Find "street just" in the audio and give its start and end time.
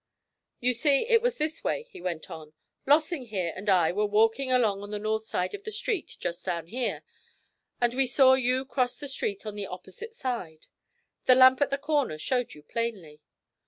5.69-6.43